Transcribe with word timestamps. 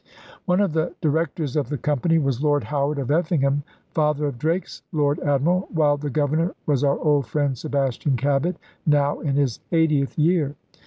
One 0.45 0.61
of 0.61 0.73
the 0.73 0.95
directors 0.99 1.55
of 1.55 1.69
the 1.69 1.77
company 1.77 2.17
was 2.17 2.41
Lord 2.41 2.63
Howard 2.63 2.97
of 2.97 3.11
Effingham, 3.11 3.61
father 3.91 4.25
of 4.25 4.39
Drake's 4.39 4.81
Lord 4.91 5.19
Admiral, 5.19 5.67
while 5.71 5.95
the 5.95 6.09
governor 6.09 6.55
was 6.65 6.83
our 6.83 6.97
old 6.97 7.27
friend 7.27 7.55
Sebastian 7.55 8.17
Cabot, 8.17 8.57
now 8.83 9.19
in 9.19 9.35
his 9.35 9.59
eightieth 9.71 10.17
year. 10.17 10.55